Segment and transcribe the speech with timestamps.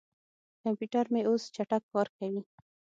[0.63, 2.41] کمپیوټر مې اوس چټک کار کوي.